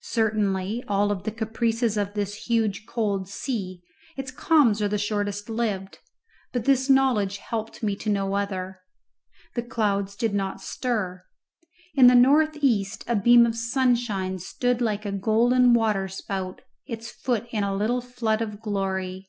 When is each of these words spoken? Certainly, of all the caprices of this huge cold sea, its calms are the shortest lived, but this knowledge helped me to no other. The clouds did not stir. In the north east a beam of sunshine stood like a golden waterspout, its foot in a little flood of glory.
Certainly, 0.00 0.80
of 0.84 0.88
all 0.90 1.14
the 1.14 1.30
caprices 1.30 1.98
of 1.98 2.14
this 2.14 2.46
huge 2.46 2.86
cold 2.86 3.28
sea, 3.28 3.82
its 4.16 4.30
calms 4.30 4.80
are 4.80 4.88
the 4.88 4.96
shortest 4.96 5.50
lived, 5.50 5.98
but 6.54 6.64
this 6.64 6.88
knowledge 6.88 7.36
helped 7.36 7.82
me 7.82 7.94
to 7.96 8.08
no 8.08 8.32
other. 8.34 8.80
The 9.54 9.62
clouds 9.62 10.16
did 10.16 10.32
not 10.32 10.62
stir. 10.62 11.22
In 11.92 12.06
the 12.06 12.14
north 12.14 12.56
east 12.62 13.04
a 13.06 13.14
beam 13.14 13.44
of 13.44 13.54
sunshine 13.54 14.38
stood 14.38 14.80
like 14.80 15.04
a 15.04 15.12
golden 15.12 15.74
waterspout, 15.74 16.62
its 16.86 17.10
foot 17.10 17.46
in 17.50 17.62
a 17.62 17.76
little 17.76 18.00
flood 18.00 18.40
of 18.40 18.62
glory. 18.62 19.28